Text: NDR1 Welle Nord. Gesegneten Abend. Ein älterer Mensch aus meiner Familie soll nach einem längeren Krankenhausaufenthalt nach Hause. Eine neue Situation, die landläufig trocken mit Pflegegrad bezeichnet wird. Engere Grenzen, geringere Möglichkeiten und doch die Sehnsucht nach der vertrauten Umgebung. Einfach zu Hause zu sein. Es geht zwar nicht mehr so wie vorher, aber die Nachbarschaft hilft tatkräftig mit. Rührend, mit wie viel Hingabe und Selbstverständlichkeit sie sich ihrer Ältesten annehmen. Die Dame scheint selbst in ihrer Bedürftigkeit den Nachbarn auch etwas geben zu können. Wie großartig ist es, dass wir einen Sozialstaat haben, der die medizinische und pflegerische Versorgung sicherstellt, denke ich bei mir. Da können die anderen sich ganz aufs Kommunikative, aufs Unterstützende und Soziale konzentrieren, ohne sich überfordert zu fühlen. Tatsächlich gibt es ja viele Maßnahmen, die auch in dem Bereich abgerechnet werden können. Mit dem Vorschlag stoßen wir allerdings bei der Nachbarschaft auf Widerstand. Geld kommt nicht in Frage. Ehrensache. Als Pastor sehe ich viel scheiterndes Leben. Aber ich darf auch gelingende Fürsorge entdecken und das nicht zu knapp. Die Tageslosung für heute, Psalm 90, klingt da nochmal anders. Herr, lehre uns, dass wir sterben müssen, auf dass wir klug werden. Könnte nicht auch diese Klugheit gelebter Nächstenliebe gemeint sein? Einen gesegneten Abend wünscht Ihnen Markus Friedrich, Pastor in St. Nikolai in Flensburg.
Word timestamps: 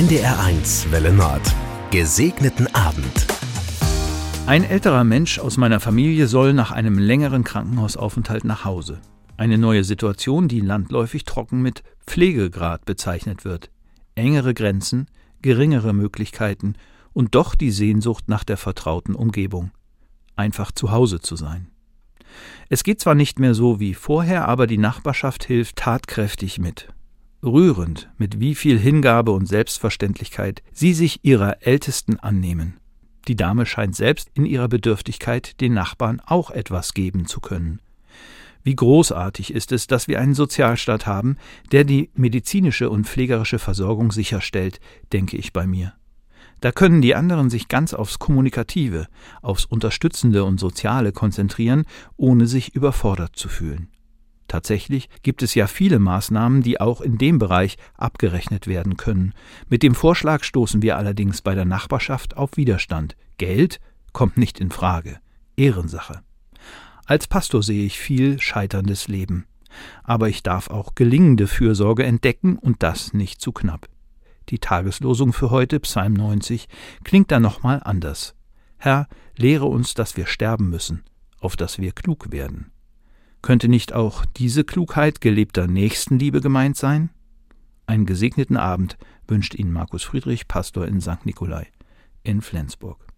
NDR1 0.00 0.90
Welle 0.92 1.12
Nord. 1.12 1.42
Gesegneten 1.90 2.74
Abend. 2.74 3.26
Ein 4.46 4.64
älterer 4.64 5.04
Mensch 5.04 5.38
aus 5.38 5.58
meiner 5.58 5.78
Familie 5.78 6.26
soll 6.26 6.54
nach 6.54 6.70
einem 6.70 6.96
längeren 6.96 7.44
Krankenhausaufenthalt 7.44 8.44
nach 8.44 8.64
Hause. 8.64 9.02
Eine 9.36 9.58
neue 9.58 9.84
Situation, 9.84 10.48
die 10.48 10.60
landläufig 10.60 11.26
trocken 11.26 11.60
mit 11.60 11.82
Pflegegrad 12.06 12.86
bezeichnet 12.86 13.44
wird. 13.44 13.70
Engere 14.14 14.54
Grenzen, 14.54 15.06
geringere 15.42 15.92
Möglichkeiten 15.92 16.76
und 17.12 17.34
doch 17.34 17.54
die 17.54 17.70
Sehnsucht 17.70 18.26
nach 18.26 18.44
der 18.44 18.56
vertrauten 18.56 19.14
Umgebung. 19.14 19.70
Einfach 20.34 20.72
zu 20.72 20.92
Hause 20.92 21.20
zu 21.20 21.36
sein. 21.36 21.68
Es 22.70 22.84
geht 22.84 23.02
zwar 23.02 23.14
nicht 23.14 23.38
mehr 23.38 23.52
so 23.52 23.80
wie 23.80 23.92
vorher, 23.92 24.48
aber 24.48 24.66
die 24.66 24.78
Nachbarschaft 24.78 25.44
hilft 25.44 25.76
tatkräftig 25.76 26.58
mit. 26.58 26.88
Rührend, 27.42 28.10
mit 28.18 28.38
wie 28.38 28.54
viel 28.54 28.78
Hingabe 28.78 29.32
und 29.32 29.46
Selbstverständlichkeit 29.46 30.62
sie 30.72 30.92
sich 30.92 31.20
ihrer 31.22 31.66
Ältesten 31.66 32.18
annehmen. 32.20 32.76
Die 33.28 33.36
Dame 33.36 33.64
scheint 33.64 33.96
selbst 33.96 34.30
in 34.34 34.44
ihrer 34.44 34.68
Bedürftigkeit 34.68 35.58
den 35.60 35.72
Nachbarn 35.72 36.20
auch 36.20 36.50
etwas 36.50 36.92
geben 36.92 37.26
zu 37.26 37.40
können. 37.40 37.80
Wie 38.62 38.76
großartig 38.76 39.54
ist 39.54 39.72
es, 39.72 39.86
dass 39.86 40.06
wir 40.06 40.20
einen 40.20 40.34
Sozialstaat 40.34 41.06
haben, 41.06 41.36
der 41.72 41.84
die 41.84 42.10
medizinische 42.14 42.90
und 42.90 43.06
pflegerische 43.06 43.58
Versorgung 43.58 44.12
sicherstellt, 44.12 44.78
denke 45.12 45.38
ich 45.38 45.54
bei 45.54 45.66
mir. 45.66 45.94
Da 46.60 46.72
können 46.72 47.00
die 47.00 47.14
anderen 47.14 47.48
sich 47.48 47.68
ganz 47.68 47.94
aufs 47.94 48.18
Kommunikative, 48.18 49.06
aufs 49.40 49.64
Unterstützende 49.64 50.44
und 50.44 50.60
Soziale 50.60 51.12
konzentrieren, 51.12 51.84
ohne 52.18 52.46
sich 52.46 52.74
überfordert 52.74 53.34
zu 53.34 53.48
fühlen. 53.48 53.88
Tatsächlich 54.50 55.08
gibt 55.22 55.44
es 55.44 55.54
ja 55.54 55.68
viele 55.68 56.00
Maßnahmen, 56.00 56.62
die 56.62 56.80
auch 56.80 57.00
in 57.00 57.18
dem 57.18 57.38
Bereich 57.38 57.76
abgerechnet 57.96 58.66
werden 58.66 58.96
können. 58.96 59.32
Mit 59.68 59.84
dem 59.84 59.94
Vorschlag 59.94 60.42
stoßen 60.42 60.82
wir 60.82 60.96
allerdings 60.96 61.40
bei 61.40 61.54
der 61.54 61.64
Nachbarschaft 61.64 62.36
auf 62.36 62.56
Widerstand. 62.56 63.14
Geld 63.38 63.78
kommt 64.12 64.38
nicht 64.38 64.58
in 64.58 64.72
Frage. 64.72 65.20
Ehrensache. 65.56 66.22
Als 67.06 67.28
Pastor 67.28 67.62
sehe 67.62 67.86
ich 67.86 68.00
viel 68.00 68.40
scheiterndes 68.40 69.06
Leben. 69.06 69.46
Aber 70.02 70.28
ich 70.28 70.42
darf 70.42 70.68
auch 70.68 70.96
gelingende 70.96 71.46
Fürsorge 71.46 72.02
entdecken 72.02 72.58
und 72.58 72.82
das 72.82 73.12
nicht 73.12 73.40
zu 73.40 73.52
knapp. 73.52 73.88
Die 74.48 74.58
Tageslosung 74.58 75.32
für 75.32 75.50
heute, 75.50 75.78
Psalm 75.78 76.14
90, 76.14 76.66
klingt 77.04 77.30
da 77.30 77.38
nochmal 77.38 77.82
anders. 77.84 78.34
Herr, 78.78 79.06
lehre 79.36 79.66
uns, 79.66 79.94
dass 79.94 80.16
wir 80.16 80.26
sterben 80.26 80.70
müssen, 80.70 81.04
auf 81.38 81.54
dass 81.54 81.78
wir 81.78 81.92
klug 81.92 82.32
werden. 82.32 82.72
Könnte 83.42 83.68
nicht 83.68 83.92
auch 83.92 84.24
diese 84.26 84.64
Klugheit 84.64 85.20
gelebter 85.20 85.66
Nächstenliebe 85.66 86.40
gemeint 86.40 86.76
sein? 86.76 87.10
Einen 87.86 88.06
gesegneten 88.06 88.56
Abend 88.56 88.98
wünscht 89.26 89.54
Ihnen 89.54 89.72
Markus 89.72 90.02
Friedrich, 90.02 90.46
Pastor 90.46 90.86
in 90.86 91.00
St. 91.00 91.24
Nikolai 91.24 91.66
in 92.22 92.42
Flensburg. 92.42 93.09